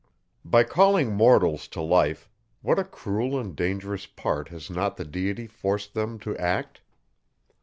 By 0.43 0.63
calling 0.63 1.13
mortals 1.13 1.67
to 1.67 1.79
life, 1.83 2.27
what 2.63 2.79
a 2.79 2.83
cruel 2.83 3.39
and 3.39 3.55
dangerous 3.55 4.07
part 4.07 4.47
has 4.47 4.67
not 4.71 4.97
the 4.97 5.05
Deity 5.05 5.45
forced 5.45 5.93
them 5.93 6.17
to 6.21 6.35
act? 6.37 6.81